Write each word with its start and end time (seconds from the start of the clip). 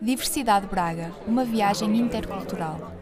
Diversidade 0.00 0.66
Braga, 0.66 1.10
uma 1.26 1.42
viagem 1.42 1.98
intercultural. 1.98 2.92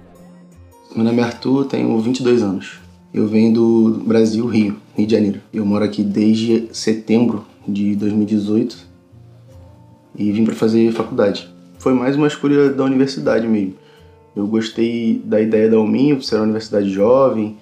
Meu 0.94 1.04
nome 1.04 1.20
é 1.20 1.24
Arthur, 1.24 1.64
tenho 1.64 1.98
22 1.98 2.40
anos. 2.40 2.78
Eu 3.12 3.26
venho 3.26 3.52
do 3.52 4.02
Brasil, 4.06 4.46
Rio, 4.46 4.76
Rio 4.96 5.06
de 5.06 5.12
Janeiro. 5.12 5.40
Eu 5.52 5.66
moro 5.66 5.84
aqui 5.84 6.04
desde 6.04 6.68
setembro 6.72 7.44
de 7.66 7.96
2018 7.96 8.78
e 10.16 10.30
vim 10.30 10.44
para 10.44 10.54
fazer 10.54 10.92
faculdade. 10.92 11.52
Foi 11.80 11.92
mais 11.92 12.14
uma 12.14 12.28
escolha 12.28 12.70
da 12.70 12.84
universidade 12.84 13.48
mesmo. 13.48 13.74
Eu 14.36 14.46
gostei 14.46 15.20
da 15.24 15.40
ideia 15.40 15.68
da 15.68 15.76
Alminho, 15.76 16.22
ser 16.22 16.36
uma 16.36 16.44
universidade 16.44 16.88
jovem. 16.90 17.56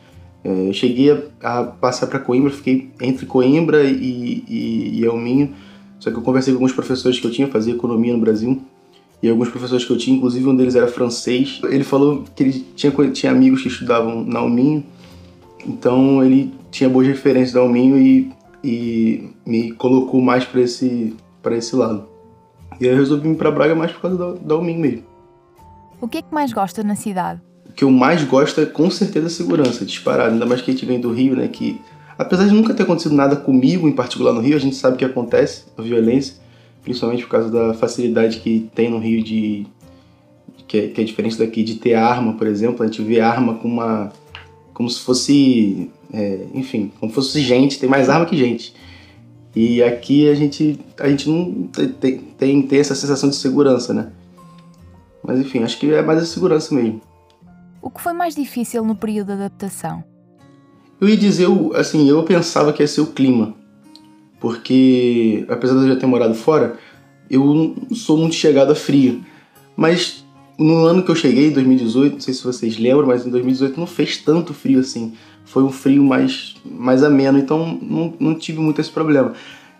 É, 0.44 0.68
eu 0.68 0.74
cheguei 0.74 1.10
a, 1.42 1.64
passar 1.64 2.06
para 2.06 2.18
Coimbra, 2.18 2.50
fiquei 2.50 2.90
entre 3.00 3.24
Coimbra 3.24 3.82
e, 3.82 4.44
e, 4.46 5.00
e 5.00 5.06
Alminho. 5.06 5.54
Só 5.98 6.10
que 6.10 6.18
eu 6.18 6.22
conversei 6.22 6.52
com 6.52 6.58
alguns 6.58 6.72
professores 6.72 7.18
que 7.18 7.26
eu 7.26 7.30
tinha, 7.30 7.48
fazia 7.48 7.72
economia 7.72 8.12
no 8.12 8.20
Brasil, 8.20 8.60
e 9.22 9.28
alguns 9.28 9.48
professores 9.48 9.84
que 9.84 9.92
eu 9.92 9.96
tinha, 9.96 10.16
inclusive 10.16 10.44
um 10.48 10.56
deles 10.56 10.74
era 10.74 10.88
francês. 10.88 11.60
Ele 11.64 11.84
falou 11.84 12.24
que 12.34 12.42
ele 12.42 12.66
tinha, 12.74 12.92
tinha 13.12 13.30
amigos 13.30 13.62
que 13.62 13.68
estudavam 13.68 14.24
na 14.24 14.40
Alminho, 14.40 14.84
então 15.64 16.24
ele 16.24 16.52
tinha 16.72 16.90
boas 16.90 17.06
referências 17.06 17.52
da 17.52 17.60
Alminho 17.60 17.96
e, 17.96 18.32
e 18.64 19.30
me 19.46 19.70
colocou 19.72 20.20
mais 20.20 20.44
para 20.44 20.60
esse, 20.60 21.14
esse 21.52 21.76
lado. 21.76 22.08
E 22.80 22.86
aí 22.86 22.90
eu 22.90 22.96
resolvi 22.96 23.28
vir 23.28 23.36
para 23.36 23.50
Braga 23.50 23.76
mais 23.76 23.92
por 23.92 24.00
causa 24.00 24.18
da, 24.18 24.32
da 24.32 24.54
Alminho 24.56 24.80
mesmo. 24.80 25.04
O 26.00 26.08
que 26.08 26.18
é 26.18 26.22
que 26.22 26.34
mais 26.34 26.52
gosta 26.52 26.82
na 26.82 26.96
cidade? 26.96 27.40
O 27.68 27.72
que 27.72 27.84
eu 27.84 27.90
mais 27.92 28.24
gosto 28.24 28.60
é 28.60 28.66
com 28.66 28.90
certeza 28.90 29.28
a 29.28 29.30
segurança, 29.30 29.84
disparado. 29.84 30.32
Ainda 30.32 30.44
mais 30.44 30.60
que 30.60 30.72
a 30.72 30.74
gente 30.74 30.84
vem 30.84 31.00
do 31.00 31.12
Rio, 31.12 31.36
né? 31.36 31.46
Que 31.46 31.80
apesar 32.18 32.44
de 32.44 32.52
nunca 32.52 32.74
ter 32.74 32.82
acontecido 32.82 33.14
nada 33.14 33.36
comigo 33.36 33.86
em 33.86 33.92
particular 33.92 34.32
no 34.32 34.40
Rio, 34.40 34.56
a 34.56 34.60
gente 34.60 34.74
sabe 34.74 34.96
que 34.96 35.04
acontece 35.04 35.66
a 35.78 35.80
violência 35.80 36.41
principalmente 36.82 37.22
por 37.22 37.30
causa 37.30 37.50
da 37.50 37.74
facilidade 37.74 38.40
que 38.40 38.68
tem 38.74 38.90
no 38.90 38.98
Rio 38.98 39.22
de 39.22 39.66
que 40.66 40.78
é, 40.78 40.88
que 40.88 41.00
é 41.00 41.04
diferente 41.04 41.38
daqui 41.38 41.62
de 41.62 41.74
ter 41.76 41.94
arma, 41.94 42.34
por 42.34 42.46
exemplo, 42.46 42.82
a 42.82 42.86
gente 42.86 43.02
vê 43.02 43.20
arma 43.20 43.54
com 43.54 43.68
uma 43.68 44.12
como 44.72 44.88
se 44.88 45.00
fosse, 45.00 45.90
é, 46.12 46.46
enfim, 46.54 46.90
como 46.98 47.10
se 47.10 47.14
fosse 47.14 47.40
gente, 47.42 47.78
tem 47.78 47.88
mais 47.88 48.08
arma 48.08 48.24
que 48.24 48.36
gente. 48.36 48.74
E 49.54 49.82
aqui 49.82 50.28
a 50.28 50.34
gente 50.34 50.80
a 50.98 51.08
gente 51.08 51.28
não 51.28 51.68
tem, 51.68 52.18
tem, 52.18 52.62
tem 52.62 52.78
essa 52.78 52.94
sensação 52.94 53.28
de 53.28 53.36
segurança, 53.36 53.92
né? 53.92 54.10
Mas 55.22 55.38
enfim, 55.38 55.62
acho 55.62 55.78
que 55.78 55.92
é 55.92 56.02
mais 56.02 56.22
a 56.22 56.26
segurança 56.26 56.74
mesmo. 56.74 57.00
O 57.80 57.90
que 57.90 58.00
foi 58.00 58.12
mais 58.12 58.34
difícil 58.34 58.84
no 58.84 58.94
período 58.94 59.26
de 59.26 59.32
adaptação? 59.34 60.02
Eu 61.00 61.08
ia 61.08 61.16
dizer, 61.16 61.48
assim, 61.74 62.08
eu 62.08 62.22
pensava 62.22 62.72
que 62.72 62.82
ia 62.82 62.86
ser 62.86 63.00
o 63.00 63.08
clima 63.08 63.54
porque 64.42 65.44
apesar 65.48 65.76
de 65.76 65.82
eu 65.82 65.94
já 65.94 65.96
ter 65.96 66.06
morado 66.06 66.34
fora, 66.34 66.76
eu 67.30 67.44
não 67.54 67.94
sou 67.94 68.18
muito 68.18 68.34
chegado 68.34 68.72
a 68.72 68.74
frio. 68.74 69.20
Mas 69.76 70.24
no 70.58 70.84
ano 70.84 71.04
que 71.04 71.12
eu 71.12 71.14
cheguei, 71.14 71.52
2018, 71.52 72.14
não 72.14 72.20
sei 72.20 72.34
se 72.34 72.42
vocês 72.42 72.76
lembram, 72.76 73.06
mas 73.06 73.24
em 73.24 73.30
2018 73.30 73.78
não 73.78 73.86
fez 73.86 74.16
tanto 74.16 74.52
frio 74.52 74.80
assim. 74.80 75.12
Foi 75.44 75.62
um 75.62 75.70
frio 75.70 76.02
mais, 76.02 76.56
mais 76.64 77.04
ameno, 77.04 77.38
então 77.38 77.78
não, 77.80 78.12
não 78.18 78.34
tive 78.34 78.58
muito 78.58 78.80
esse 78.80 78.90
problema. 78.90 79.32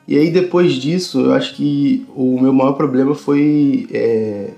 E 0.07 0.17
aí 0.17 0.31
depois 0.31 0.75
disso, 0.75 1.19
eu 1.19 1.33
acho 1.33 1.57
que 1.57 2.07
o 2.15 2.41
meu 2.41 2.53
maior 2.53 2.75
problema 2.75 3.17
foi 3.17 3.89
é, 3.91 4.51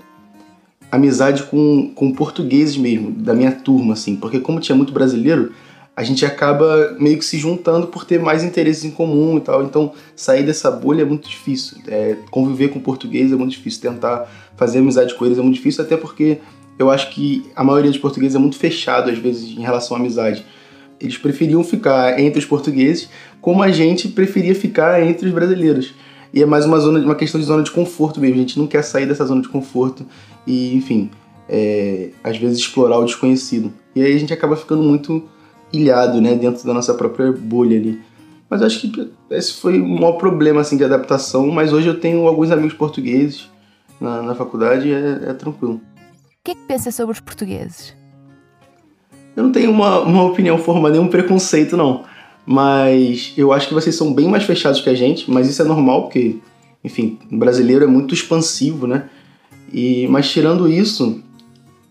amizade 0.91 1.41
com, 1.45 1.91
com 1.95 2.13
portugueses 2.13 2.77
mesmo, 2.77 3.09
da 3.09 3.33
minha 3.33 3.51
turma, 3.51 3.93
assim. 3.93 4.15
Porque 4.17 4.39
como 4.39 4.59
tinha 4.59 4.75
muito 4.75 4.93
brasileiro, 4.93 5.51
a 5.95 6.03
gente 6.03 6.25
acaba 6.25 6.95
meio 6.99 7.17
que 7.17 7.23
se 7.23 7.37
juntando 7.37 7.87
por 7.87 8.03
ter 8.03 8.19
mais 8.19 8.43
interesses 8.43 8.83
em 8.83 8.91
comum 8.91 9.37
e 9.37 9.41
tal. 9.41 9.63
Então, 9.63 9.93
sair 10.15 10.43
dessa 10.43 10.69
bolha 10.69 11.03
é 11.03 11.05
muito 11.05 11.29
difícil. 11.29 11.77
É, 11.87 12.17
conviver 12.29 12.67
com 12.67 12.81
português 12.81 13.31
é 13.31 13.35
muito 13.35 13.51
difícil. 13.51 13.81
Tentar 13.81 14.29
fazer 14.57 14.79
amizade 14.79 15.15
com 15.15 15.25
eles 15.25 15.37
é 15.37 15.41
muito 15.41 15.55
difícil, 15.55 15.85
até 15.85 15.95
porque 15.95 16.39
eu 16.77 16.91
acho 16.91 17.11
que 17.11 17.45
a 17.55 17.63
maioria 17.63 17.89
dos 17.89 17.99
portugueses 17.99 18.35
é 18.35 18.39
muito 18.39 18.57
fechado, 18.57 19.09
às 19.09 19.17
vezes, 19.17 19.57
em 19.57 19.61
relação 19.61 19.95
à 19.95 19.99
amizade. 19.99 20.45
Eles 20.99 21.17
preferiam 21.17 21.63
ficar 21.63 22.19
entre 22.19 22.39
os 22.39 22.45
portugueses, 22.45 23.07
como 23.39 23.63
a 23.63 23.71
gente 23.71 24.09
preferia 24.09 24.53
ficar 24.53 25.01
entre 25.01 25.27
os 25.27 25.33
brasileiros. 25.33 25.93
E 26.33 26.41
é 26.41 26.45
mais 26.45 26.65
uma, 26.65 26.77
zona, 26.77 26.99
uma 26.99 27.15
questão 27.15 27.39
de 27.39 27.47
zona 27.47 27.63
de 27.63 27.71
conforto 27.71 28.19
mesmo. 28.19 28.35
A 28.35 28.39
gente 28.39 28.59
não 28.59 28.67
quer 28.67 28.83
sair 28.83 29.05
dessa 29.05 29.25
zona 29.25 29.41
de 29.41 29.47
conforto 29.47 30.05
e, 30.45 30.75
enfim, 30.75 31.09
é, 31.47 32.09
às 32.21 32.37
vezes 32.37 32.59
explorar 32.59 32.97
o 32.97 33.05
desconhecido. 33.05 33.71
E 33.95 34.03
aí 34.03 34.13
a 34.13 34.19
gente 34.19 34.33
acaba 34.33 34.57
ficando 34.57 34.83
muito 34.83 35.23
ilhado, 35.75 36.21
né, 36.21 36.35
dentro 36.35 36.65
da 36.65 36.73
nossa 36.73 36.93
própria 36.93 37.31
bolha 37.31 37.77
ali. 37.77 37.99
Mas 38.49 38.61
acho 38.61 38.79
que 38.79 39.11
esse 39.31 39.53
foi 39.53 39.79
o 39.79 39.87
maior 39.87 40.13
problema 40.13 40.61
assim 40.61 40.77
de 40.77 40.83
adaptação. 40.83 41.47
Mas 41.47 41.73
hoje 41.73 41.87
eu 41.87 41.99
tenho 41.99 42.27
alguns 42.27 42.51
amigos 42.51 42.73
portugueses 42.73 43.49
na, 43.99 44.21
na 44.21 44.35
faculdade 44.35 44.87
e 44.87 44.93
é, 44.93 45.29
é 45.29 45.33
tranquilo. 45.33 45.75
O 45.75 46.43
que 46.43 46.51
é 46.51 46.55
que 46.55 46.61
pensa 46.67 46.91
sobre 46.91 47.13
os 47.13 47.19
portugueses? 47.19 47.95
Eu 49.35 49.43
não 49.43 49.51
tenho 49.51 49.71
uma, 49.71 49.99
uma 49.99 50.23
opinião 50.23 50.57
formada, 50.57 50.95
nenhum 50.95 51.09
preconceito, 51.09 51.75
não. 51.75 52.03
Mas 52.45 53.33
eu 53.35 53.51
acho 53.51 53.67
que 53.67 53.73
vocês 53.73 53.95
são 53.95 54.13
bem 54.13 54.27
mais 54.27 54.43
fechados 54.43 54.79
que 54.79 54.89
a 54.89 54.93
gente, 54.93 55.29
mas 55.29 55.49
isso 55.49 55.61
é 55.61 55.65
normal, 55.65 56.03
porque, 56.03 56.37
enfim, 56.83 57.17
o 57.31 57.37
brasileiro 57.37 57.83
é 57.83 57.87
muito 57.87 58.13
expansivo, 58.13 58.85
né? 58.85 59.09
E, 59.73 60.07
mas 60.07 60.29
tirando 60.29 60.69
isso, 60.69 61.21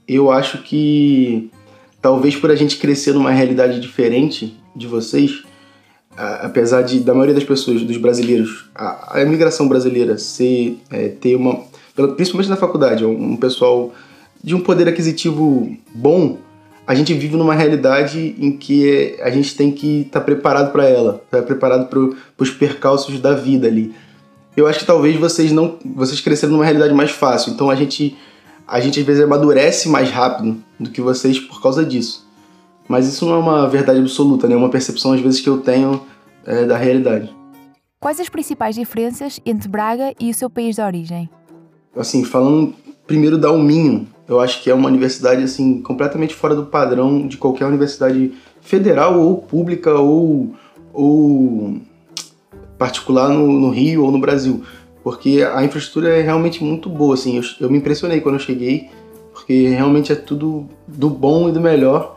eu 0.06 0.30
acho 0.30 0.62
que 0.62 1.50
talvez 2.04 2.36
por 2.36 2.50
a 2.50 2.54
gente 2.54 2.76
crescer 2.76 3.14
numa 3.14 3.30
realidade 3.30 3.80
diferente 3.80 4.54
de 4.76 4.86
vocês, 4.86 5.42
apesar 6.14 6.82
de 6.82 7.00
da 7.00 7.14
maioria 7.14 7.34
das 7.34 7.44
pessoas, 7.44 7.80
dos 7.80 7.96
brasileiros, 7.96 8.66
a, 8.74 9.16
a 9.16 9.22
imigração 9.22 9.66
brasileira 9.66 10.18
ser 10.18 10.76
é, 10.90 11.08
ter 11.08 11.34
uma, 11.34 11.62
principalmente 12.14 12.50
na 12.50 12.56
faculdade, 12.56 13.06
um 13.06 13.38
pessoal 13.38 13.94
de 14.42 14.54
um 14.54 14.60
poder 14.60 14.86
aquisitivo 14.86 15.74
bom, 15.94 16.36
a 16.86 16.94
gente 16.94 17.14
vive 17.14 17.38
numa 17.38 17.54
realidade 17.54 18.36
em 18.38 18.52
que 18.52 19.16
a 19.22 19.30
gente 19.30 19.56
tem 19.56 19.72
que 19.72 20.02
estar 20.02 20.20
tá 20.20 20.26
preparado 20.26 20.72
para 20.72 20.86
ela, 20.86 21.24
tá 21.30 21.40
preparado 21.40 21.88
para 21.88 22.44
os 22.44 22.50
percalços 22.50 23.18
da 23.18 23.32
vida 23.32 23.66
ali. 23.66 23.94
Eu 24.54 24.66
acho 24.66 24.80
que 24.80 24.84
talvez 24.84 25.16
vocês 25.16 25.50
não, 25.50 25.78
vocês 25.82 26.20
cresceram 26.20 26.52
numa 26.52 26.64
realidade 26.64 26.92
mais 26.92 27.12
fácil. 27.12 27.54
Então 27.54 27.70
a 27.70 27.74
gente 27.74 28.14
a 28.66 28.80
gente 28.80 29.00
às 29.00 29.06
vezes 29.06 29.22
amadurece 29.22 29.88
mais 29.88 30.10
rápido 30.10 30.62
do 30.78 30.90
que 30.90 31.00
vocês 31.00 31.38
por 31.38 31.62
causa 31.62 31.84
disso. 31.84 32.26
Mas 32.88 33.06
isso 33.06 33.24
não 33.24 33.34
é 33.34 33.38
uma 33.38 33.68
verdade 33.68 34.00
absoluta, 34.00 34.46
né? 34.46 34.54
É 34.54 34.56
uma 34.56 34.68
percepção 34.68 35.12
às 35.12 35.20
vezes 35.20 35.40
que 35.40 35.48
eu 35.48 35.58
tenho 35.58 36.02
é, 36.44 36.64
da 36.64 36.76
realidade. 36.76 37.34
Quais 38.00 38.20
as 38.20 38.28
principais 38.28 38.74
diferenças 38.74 39.40
entre 39.46 39.68
Braga 39.68 40.14
e 40.20 40.30
o 40.30 40.34
seu 40.34 40.50
país 40.50 40.76
de 40.76 40.82
origem? 40.82 41.30
Assim, 41.96 42.24
falando 42.24 42.74
primeiro 43.06 43.38
da 43.38 43.48
Alminho, 43.48 44.06
eu 44.28 44.40
acho 44.40 44.62
que 44.62 44.70
é 44.70 44.74
uma 44.74 44.88
universidade 44.88 45.42
assim 45.42 45.80
completamente 45.80 46.34
fora 46.34 46.54
do 46.54 46.66
padrão 46.66 47.26
de 47.26 47.36
qualquer 47.36 47.66
universidade 47.66 48.32
federal 48.60 49.18
ou 49.18 49.38
pública 49.38 49.94
ou, 49.94 50.54
ou 50.92 51.80
particular 52.78 53.28
no, 53.28 53.46
no 53.60 53.70
Rio 53.70 54.04
ou 54.04 54.10
no 54.10 54.18
Brasil 54.18 54.62
porque 55.04 55.46
a 55.54 55.62
infraestrutura 55.62 56.08
é 56.08 56.22
realmente 56.22 56.64
muito 56.64 56.88
boa, 56.88 57.12
assim, 57.12 57.36
eu, 57.36 57.42
eu, 57.60 57.70
me 57.70 57.76
impressionei 57.76 58.22
quando 58.22 58.36
eu 58.36 58.40
cheguei, 58.40 58.88
porque 59.34 59.68
realmente 59.68 60.10
é 60.10 60.14
tudo 60.14 60.66
do 60.88 61.10
bom 61.10 61.46
e 61.46 61.52
do 61.52 61.60
melhor. 61.60 62.16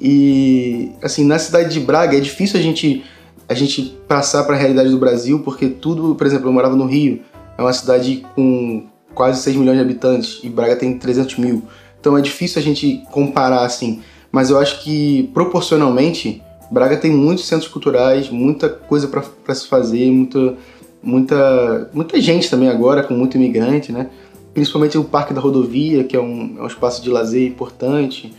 E 0.00 0.92
assim, 1.02 1.24
na 1.24 1.36
cidade 1.40 1.74
de 1.74 1.80
Braga 1.80 2.16
é 2.16 2.20
difícil 2.20 2.60
a 2.60 2.62
gente 2.62 3.04
a 3.48 3.54
gente 3.54 3.98
passar 4.06 4.44
para 4.44 4.54
a 4.54 4.58
realidade 4.58 4.88
do 4.88 4.98
Brasil, 4.98 5.40
porque 5.40 5.68
tudo, 5.68 6.14
por 6.14 6.26
exemplo, 6.26 6.48
eu 6.48 6.52
morava 6.52 6.76
no 6.76 6.86
Rio, 6.86 7.20
é 7.58 7.60
uma 7.60 7.72
cidade 7.72 8.24
com 8.34 8.86
quase 9.14 9.42
6 9.42 9.56
milhões 9.56 9.76
de 9.76 9.82
habitantes 9.82 10.40
e 10.44 10.48
Braga 10.48 10.76
tem 10.76 10.96
300 10.96 11.36
mil. 11.38 11.64
Então 12.00 12.16
é 12.16 12.20
difícil 12.20 12.60
a 12.60 12.64
gente 12.64 13.02
comparar 13.10 13.64
assim, 13.64 14.00
mas 14.30 14.48
eu 14.48 14.58
acho 14.58 14.82
que 14.82 15.28
proporcionalmente 15.34 16.40
Braga 16.70 16.96
tem 16.96 17.10
muitos 17.10 17.46
centros 17.46 17.68
culturais, 17.68 18.30
muita 18.30 18.68
coisa 18.68 19.08
para 19.08 19.54
se 19.54 19.66
fazer, 19.66 20.10
muita 20.10 20.56
muita, 21.02 21.90
muita 21.92 22.20
gente 22.20 22.48
também 22.48 22.68
agora, 22.68 23.02
com 23.02 23.14
muito 23.14 23.36
imigrante, 23.36 23.90
né? 23.90 24.08
Principalmente 24.54 24.96
o 24.96 25.04
Parque 25.04 25.34
da 25.34 25.40
Rodovia, 25.40 26.04
que 26.04 26.16
é 26.16 26.20
um, 26.20 26.56
é 26.58 26.62
um 26.62 26.66
espaço 26.66 27.02
de 27.02 27.10
lazer 27.10 27.46
importante. 27.48 28.32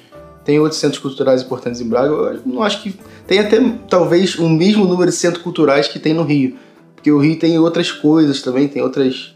Tem 0.45 0.59
outros 0.59 0.79
centros 0.79 1.01
culturais 1.01 1.41
importantes 1.41 1.81
em 1.81 1.87
Braga. 1.87 2.07
Eu 2.07 2.41
não 2.45 2.61
acho 2.61 2.81
que. 2.83 2.95
Tem 3.25 3.39
até 3.39 3.59
talvez 3.89 4.37
o 4.37 4.47
mesmo 4.47 4.85
número 4.85 5.09
de 5.09 5.17
centros 5.17 5.43
culturais 5.43 5.87
que 5.87 5.99
tem 5.99 6.13
no 6.13 6.23
Rio. 6.23 6.55
Porque 6.95 7.11
o 7.11 7.17
Rio 7.17 7.37
tem 7.37 7.57
outras 7.57 7.91
coisas 7.91 8.41
também, 8.41 8.67
tem 8.67 8.81
outras, 8.81 9.35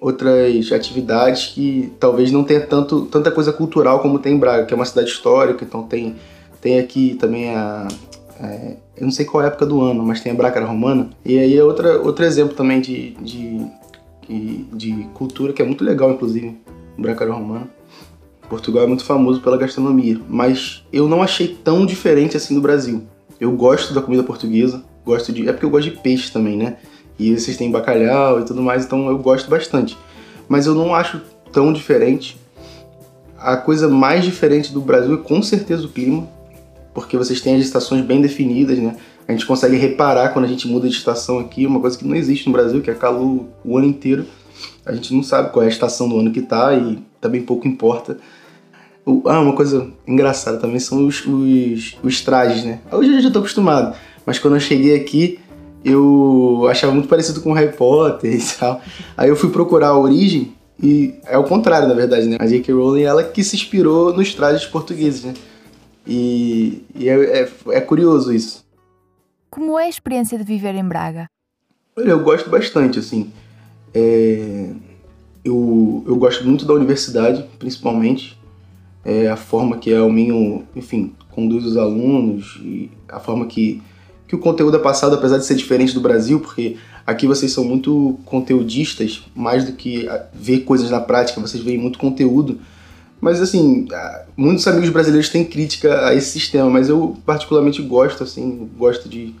outras 0.00 0.70
atividades 0.70 1.46
que 1.46 1.92
talvez 1.98 2.30
não 2.30 2.44
tenha 2.44 2.60
tanto, 2.60 3.06
tanta 3.06 3.30
coisa 3.30 3.52
cultural 3.52 4.00
como 4.00 4.18
tem 4.18 4.34
em 4.34 4.38
Braga, 4.38 4.64
que 4.64 4.72
é 4.72 4.76
uma 4.76 4.84
cidade 4.84 5.10
histórica, 5.10 5.64
então 5.64 5.82
tem, 5.82 6.14
tem 6.60 6.78
aqui 6.78 7.16
também 7.18 7.50
a, 7.50 7.88
é, 8.42 8.76
eu 8.96 9.04
não 9.04 9.10
sei 9.10 9.26
qual 9.26 9.44
é 9.44 9.48
época 9.48 9.66
do 9.66 9.82
ano, 9.82 10.02
mas 10.02 10.20
tem 10.20 10.32
a 10.32 10.34
Brácara 10.34 10.64
Romana. 10.64 11.10
E 11.24 11.38
aí 11.38 11.56
é 11.56 11.62
outra, 11.62 12.00
outro 12.00 12.24
exemplo 12.24 12.54
também 12.54 12.80
de, 12.80 13.10
de, 13.20 13.66
de 14.72 15.06
cultura 15.12 15.52
que 15.52 15.60
é 15.60 15.64
muito 15.64 15.84
legal, 15.84 16.10
inclusive, 16.10 16.56
Brácara 16.96 17.32
Romana. 17.32 17.68
Portugal 18.48 18.84
é 18.84 18.86
muito 18.86 19.04
famoso 19.04 19.40
pela 19.40 19.56
gastronomia, 19.56 20.20
mas 20.28 20.82
eu 20.92 21.08
não 21.08 21.22
achei 21.22 21.48
tão 21.48 21.86
diferente 21.86 22.36
assim 22.36 22.54
do 22.54 22.60
Brasil. 22.60 23.02
Eu 23.38 23.52
gosto 23.52 23.94
da 23.94 24.02
comida 24.02 24.24
portuguesa, 24.24 24.82
gosto 25.04 25.32
de. 25.32 25.48
É 25.48 25.52
porque 25.52 25.64
eu 25.64 25.70
gosto 25.70 25.90
de 25.90 25.96
peixe 25.98 26.32
também, 26.32 26.56
né? 26.56 26.78
E 27.18 27.38
vocês 27.38 27.56
têm 27.56 27.70
bacalhau 27.70 28.40
e 28.40 28.44
tudo 28.44 28.60
mais, 28.62 28.84
então 28.84 29.08
eu 29.08 29.18
gosto 29.18 29.48
bastante. 29.48 29.96
Mas 30.48 30.66
eu 30.66 30.74
não 30.74 30.94
acho 30.94 31.20
tão 31.52 31.72
diferente. 31.72 32.38
A 33.38 33.56
coisa 33.56 33.88
mais 33.88 34.24
diferente 34.24 34.72
do 34.72 34.80
Brasil 34.80 35.14
é 35.14 35.18
com 35.18 35.40
certeza 35.42 35.86
o 35.86 35.88
clima, 35.88 36.26
porque 36.92 37.16
vocês 37.16 37.40
têm 37.40 37.56
as 37.56 37.62
estações 37.62 38.04
bem 38.04 38.20
definidas, 38.20 38.78
né? 38.78 38.96
A 39.26 39.32
gente 39.32 39.46
consegue 39.46 39.76
reparar 39.76 40.30
quando 40.30 40.44
a 40.44 40.48
gente 40.48 40.66
muda 40.66 40.88
de 40.88 40.94
estação 40.94 41.38
aqui, 41.38 41.66
uma 41.66 41.80
coisa 41.80 41.96
que 41.96 42.06
não 42.06 42.16
existe 42.16 42.46
no 42.46 42.52
Brasil, 42.52 42.80
que 42.80 42.90
é 42.90 42.94
calor 42.94 43.46
o 43.64 43.78
ano 43.78 43.86
inteiro. 43.86 44.26
A 44.84 44.92
gente 44.92 45.14
não 45.14 45.22
sabe 45.22 45.52
qual 45.52 45.62
é 45.62 45.66
a 45.66 45.70
estação 45.70 46.08
do 46.08 46.18
ano 46.18 46.32
que 46.32 46.42
tá 46.42 46.74
e 46.74 46.98
também 47.20 47.42
pouco 47.42 47.68
importa. 47.68 48.18
Ah, 49.26 49.40
uma 49.40 49.54
coisa 49.54 49.88
engraçada 50.06 50.58
também 50.58 50.78
são 50.78 51.06
os, 51.06 51.24
os, 51.24 51.96
os 52.02 52.20
trajes, 52.20 52.64
né? 52.64 52.80
Hoje 52.90 53.12
eu 53.14 53.20
já 53.20 53.30
tô 53.30 53.38
acostumado, 53.38 53.96
mas 54.26 54.38
quando 54.38 54.54
eu 54.54 54.60
cheguei 54.60 54.96
aqui, 54.96 55.38
eu 55.84 56.66
achava 56.68 56.92
muito 56.92 57.08
parecido 57.08 57.40
com 57.40 57.52
Harry 57.52 57.72
Potter 57.72 58.34
e 58.34 58.42
tal. 58.58 58.80
Aí 59.16 59.28
eu 59.28 59.36
fui 59.36 59.50
procurar 59.50 59.88
a 59.88 59.98
origem 59.98 60.52
e 60.82 61.14
é 61.26 61.38
o 61.38 61.44
contrário, 61.44 61.88
na 61.88 61.94
verdade, 61.94 62.26
né? 62.26 62.36
A 62.40 62.46
J.K. 62.46 62.72
Rowling, 62.72 63.02
ela 63.02 63.22
que 63.22 63.44
se 63.44 63.54
inspirou 63.54 64.14
nos 64.14 64.34
trajes 64.34 64.66
portugueses, 64.66 65.24
né? 65.24 65.34
E, 66.06 66.84
e 66.94 67.08
é, 67.08 67.42
é, 67.42 67.52
é, 67.68 67.80
curioso 67.80 68.32
isso. 68.32 68.64
Como 69.50 69.78
é 69.78 69.84
a 69.84 69.88
experiência 69.88 70.38
de 70.38 70.44
viver 70.44 70.74
em 70.74 70.84
Braga? 70.84 71.26
Olha, 71.96 72.10
eu 72.10 72.20
gosto 72.20 72.48
bastante, 72.48 72.98
assim. 72.98 73.32
É, 73.92 74.70
eu, 75.44 76.04
eu 76.06 76.16
gosto 76.16 76.44
muito 76.46 76.64
da 76.64 76.74
universidade, 76.74 77.44
principalmente. 77.58 78.38
É, 79.04 79.28
a 79.28 79.36
forma 79.36 79.78
que 79.78 79.94
a 79.94 80.00
Alminho, 80.00 80.66
enfim, 80.76 81.14
conduz 81.30 81.64
os 81.64 81.76
alunos 81.76 82.60
e 82.62 82.90
a 83.08 83.18
forma 83.18 83.46
que 83.46 83.82
que 84.30 84.36
o 84.36 84.38
conteúdo 84.38 84.76
é 84.76 84.78
passado, 84.78 85.16
apesar 85.16 85.38
de 85.38 85.44
ser 85.44 85.56
diferente 85.56 85.92
do 85.92 86.00
Brasil, 86.00 86.38
porque 86.38 86.76
aqui 87.04 87.26
vocês 87.26 87.50
são 87.50 87.64
muito 87.64 88.16
conteudistas, 88.24 89.24
mais 89.34 89.64
do 89.64 89.72
que 89.72 90.08
ver 90.32 90.60
coisas 90.60 90.88
na 90.88 91.00
prática, 91.00 91.40
vocês 91.40 91.60
veem 91.60 91.76
muito 91.76 91.98
conteúdo. 91.98 92.60
Mas 93.20 93.40
assim, 93.40 93.86
ah, 93.92 94.24
muitos 94.36 94.66
amigos 94.66 94.88
brasileiros 94.88 95.28
têm 95.28 95.44
crítica 95.44 96.06
a 96.06 96.14
esse 96.14 96.30
sistema, 96.30 96.70
mas 96.70 96.88
eu 96.88 97.16
particularmente 97.26 97.82
gosto, 97.82 98.22
assim, 98.22 98.70
gosto 98.76 99.08
de, 99.08 99.34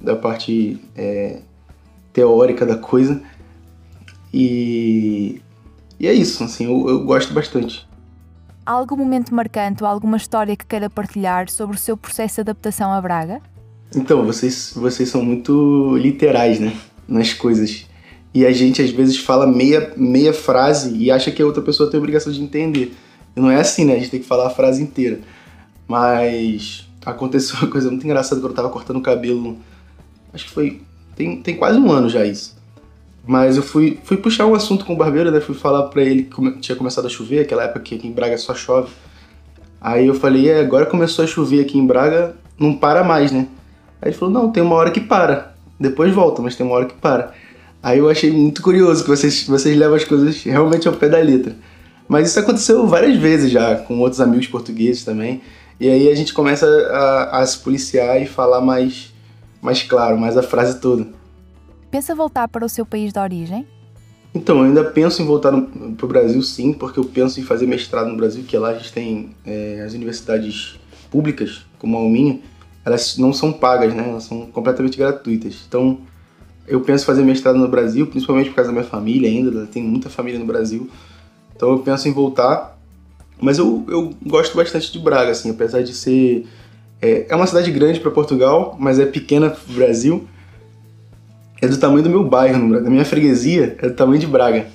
da 0.00 0.16
parte 0.16 0.80
é, 0.96 1.40
teórica 2.12 2.66
da 2.66 2.76
coisa. 2.76 3.22
E, 4.34 5.40
e 6.00 6.08
é 6.08 6.12
isso, 6.12 6.42
assim, 6.42 6.64
eu, 6.64 6.88
eu 6.88 7.04
gosto 7.04 7.32
bastante. 7.32 7.86
Há 8.64 8.72
algum 8.72 8.96
momento 8.96 9.34
marcante 9.34 9.82
ou 9.82 9.88
alguma 9.88 10.16
história 10.16 10.56
que 10.56 10.66
queira 10.66 10.88
partilhar 10.88 11.48
sobre 11.48 11.76
o 11.76 11.78
seu 11.78 11.96
processo 11.96 12.36
de 12.36 12.40
adaptação 12.42 12.92
a 12.92 13.00
Braga? 13.00 13.40
Então, 13.94 14.24
vocês, 14.24 14.72
vocês 14.74 15.08
são 15.08 15.22
muito 15.22 15.96
literais, 15.96 16.58
né? 16.58 16.72
Nas 17.06 17.32
coisas. 17.32 17.86
E 18.34 18.46
a 18.46 18.52
gente 18.52 18.80
às 18.80 18.90
vezes 18.90 19.18
fala 19.18 19.46
meia, 19.46 19.92
meia 19.96 20.32
frase 20.32 20.96
e 20.96 21.10
acha 21.10 21.30
que 21.30 21.42
a 21.42 21.46
outra 21.46 21.62
pessoa 21.62 21.90
tem 21.90 21.98
a 21.98 22.00
obrigação 22.00 22.32
de 22.32 22.40
entender. 22.40 22.94
Não 23.34 23.50
é 23.50 23.60
assim, 23.60 23.84
né? 23.84 23.94
A 23.94 23.98
gente 23.98 24.10
tem 24.10 24.20
que 24.20 24.26
falar 24.26 24.46
a 24.46 24.50
frase 24.50 24.82
inteira. 24.82 25.20
Mas 25.88 26.86
aconteceu 27.04 27.56
uma 27.60 27.70
coisa 27.70 27.90
muito 27.90 28.04
engraçada 28.04 28.40
quando 28.40 28.50
eu 28.50 28.56
tava 28.56 28.70
cortando 28.70 28.96
o 28.96 29.02
cabelo. 29.02 29.56
Acho 30.32 30.46
que 30.46 30.50
foi. 30.50 30.82
Tem, 31.16 31.40
tem 31.42 31.56
quase 31.56 31.78
um 31.78 31.90
ano 31.90 32.08
já 32.08 32.24
isso. 32.24 32.56
Mas 33.24 33.56
eu 33.56 33.62
fui, 33.62 33.98
fui 34.02 34.16
puxar 34.16 34.46
um 34.46 34.54
assunto 34.54 34.84
com 34.84 34.94
o 34.94 34.96
barbeiro, 34.96 35.30
né? 35.30 35.40
Fui 35.40 35.54
falar 35.54 35.84
pra 35.84 36.02
ele 36.02 36.24
que 36.24 36.58
tinha 36.60 36.74
começado 36.74 37.06
a 37.06 37.10
chover, 37.10 37.40
aquela 37.40 37.64
época 37.64 37.80
que 37.80 37.94
aqui 37.94 38.08
em 38.08 38.12
Braga 38.12 38.36
só 38.36 38.54
chove. 38.54 38.90
Aí 39.80 40.06
eu 40.06 40.14
falei, 40.14 40.48
é, 40.48 40.60
agora 40.60 40.86
começou 40.86 41.24
a 41.24 41.28
chover 41.28 41.60
aqui 41.60 41.78
em 41.78 41.86
Braga, 41.86 42.36
não 42.58 42.74
para 42.74 43.04
mais, 43.04 43.30
né? 43.30 43.46
Aí 44.00 44.10
ele 44.10 44.16
falou, 44.16 44.34
não, 44.34 44.50
tem 44.50 44.62
uma 44.62 44.74
hora 44.74 44.90
que 44.90 45.00
para. 45.00 45.54
Depois 45.78 46.12
volta, 46.12 46.42
mas 46.42 46.56
tem 46.56 46.66
uma 46.66 46.74
hora 46.74 46.86
que 46.86 46.94
para. 46.94 47.32
Aí 47.82 47.98
eu 47.98 48.08
achei 48.08 48.30
muito 48.30 48.62
curioso 48.62 49.02
que 49.04 49.10
vocês, 49.10 49.46
vocês 49.46 49.76
levam 49.76 49.96
as 49.96 50.04
coisas 50.04 50.42
realmente 50.42 50.86
ao 50.86 50.94
pé 50.94 51.08
da 51.08 51.18
letra. 51.18 51.56
Mas 52.08 52.28
isso 52.28 52.40
aconteceu 52.40 52.86
várias 52.86 53.16
vezes 53.16 53.50
já, 53.50 53.76
com 53.76 53.98
outros 54.00 54.20
amigos 54.20 54.46
portugueses 54.46 55.04
também. 55.04 55.40
E 55.80 55.88
aí 55.88 56.08
a 56.08 56.14
gente 56.14 56.32
começa 56.32 56.66
a, 56.66 57.40
a 57.40 57.46
se 57.46 57.58
policiar 57.58 58.20
e 58.20 58.26
falar 58.26 58.60
mais, 58.60 59.12
mais 59.60 59.82
claro, 59.82 60.18
mais 60.18 60.36
a 60.36 60.42
frase 60.42 60.80
toda. 60.80 61.06
Pensa 61.90 62.14
voltar 62.14 62.48
para 62.48 62.64
o 62.64 62.68
seu 62.68 62.86
país 62.86 63.12
de 63.12 63.18
origem? 63.18 63.66
Então, 64.34 64.58
eu 64.60 64.64
ainda 64.64 64.84
penso 64.84 65.20
em 65.20 65.26
voltar 65.26 65.52
para 65.52 66.06
o 66.06 66.08
Brasil 66.08 66.40
sim, 66.42 66.72
porque 66.72 66.98
eu 66.98 67.04
penso 67.04 67.38
em 67.38 67.42
fazer 67.42 67.66
mestrado 67.66 68.08
no 68.08 68.16
Brasil, 68.16 68.44
que 68.44 68.56
lá 68.56 68.70
a 68.70 68.74
gente 68.74 68.92
tem 68.92 69.36
é, 69.44 69.82
as 69.84 69.92
universidades 69.92 70.80
públicas, 71.10 71.66
como 71.78 71.98
a 71.98 72.00
Alminha, 72.00 72.40
elas 72.84 73.18
não 73.18 73.32
são 73.32 73.52
pagas, 73.52 73.92
né? 73.94 74.08
Elas 74.08 74.24
são 74.24 74.46
completamente 74.46 74.96
gratuitas. 74.96 75.64
Então, 75.68 75.98
eu 76.66 76.80
penso 76.80 77.04
fazer 77.04 77.22
mestrado 77.22 77.58
no 77.58 77.68
Brasil, 77.68 78.06
principalmente 78.06 78.48
por 78.48 78.56
causa 78.56 78.70
da 78.70 78.72
minha 78.72 78.88
família 78.88 79.28
ainda, 79.28 79.66
tem 79.66 79.82
muita 79.82 80.08
família 80.08 80.38
no 80.38 80.46
Brasil. 80.46 80.88
Então, 81.62 81.74
eu 81.74 81.78
penso 81.78 82.08
em 82.08 82.12
voltar. 82.12 82.76
Mas 83.40 83.56
eu, 83.56 83.84
eu 83.88 84.12
gosto 84.26 84.56
bastante 84.56 84.90
de 84.90 84.98
Braga, 84.98 85.30
assim, 85.30 85.48
apesar 85.48 85.80
de 85.80 85.94
ser... 85.94 86.44
É, 87.00 87.26
é 87.28 87.36
uma 87.36 87.46
cidade 87.46 87.70
grande 87.70 88.00
para 88.00 88.10
Portugal, 88.10 88.76
mas 88.80 88.98
é 88.98 89.06
pequena 89.06 89.48
para 89.50 89.70
o 89.70 89.76
Brasil. 89.76 90.26
É 91.60 91.68
do 91.68 91.76
tamanho 91.76 92.02
do 92.02 92.10
meu 92.10 92.24
bairro, 92.24 92.82
da 92.82 92.90
minha 92.90 93.04
freguesia, 93.04 93.76
é 93.80 93.88
do 93.88 93.94
tamanho 93.94 94.18
de 94.18 94.26
Braga. 94.26 94.66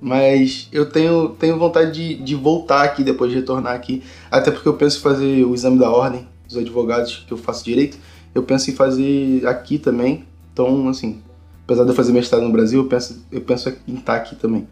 Mas 0.00 0.68
eu 0.70 0.88
tenho, 0.88 1.30
tenho 1.30 1.58
vontade 1.58 1.90
de, 1.90 2.22
de 2.22 2.36
voltar 2.36 2.84
aqui 2.84 3.02
depois 3.02 3.28
de 3.32 3.38
retornar 3.38 3.74
aqui, 3.74 4.04
até 4.30 4.52
porque 4.52 4.68
eu 4.68 4.74
penso 4.74 4.98
em 4.98 5.02
fazer 5.02 5.44
o 5.44 5.52
exame 5.52 5.80
da 5.80 5.90
ordem, 5.90 6.28
dos 6.46 6.56
advogados 6.56 7.24
que 7.26 7.32
eu 7.32 7.38
faço 7.38 7.64
direito, 7.64 7.98
eu 8.32 8.44
penso 8.44 8.70
em 8.70 8.74
fazer 8.74 9.44
aqui 9.48 9.78
também. 9.78 10.24
Então, 10.52 10.88
assim, 10.88 11.20
apesar 11.64 11.82
de 11.82 11.90
eu 11.90 11.94
fazer 11.94 12.12
mestrado 12.12 12.42
no 12.42 12.52
Brasil, 12.52 12.82
eu 12.82 12.86
penso, 12.86 13.24
eu 13.32 13.40
penso 13.40 13.68
em 13.88 13.94
estar 13.94 14.14
aqui 14.14 14.36
também. 14.36 14.68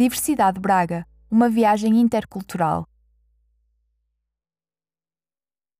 Diversidade 0.00 0.58
Braga, 0.58 1.06
uma 1.30 1.50
viagem 1.50 2.00
intercultural. 2.00 2.86